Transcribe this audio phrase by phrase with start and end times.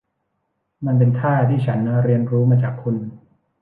[0.85, 2.95] มันเป็นท่าที่ฉันเรียนรู้มาจากคุณ